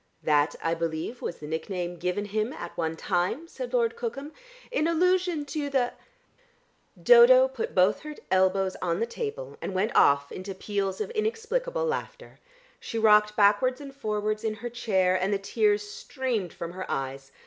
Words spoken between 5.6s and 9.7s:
the" Dodo put both her elbows on the table,